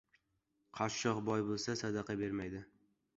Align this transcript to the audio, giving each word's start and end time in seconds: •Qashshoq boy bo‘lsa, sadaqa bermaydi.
•Qashshoq 0.79 1.19
boy 1.27 1.35
bo‘lsa, 1.49 1.75
sadaqa 1.83 2.17
bermaydi. 2.23 2.63